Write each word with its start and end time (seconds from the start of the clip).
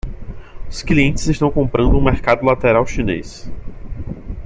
Os 0.67 0.81
clientes 0.81 1.27
estão 1.27 1.51
comprando 1.51 1.95
um 1.95 2.03
mercado 2.03 2.43
lateral 2.43 2.87
chinês. 2.87 3.47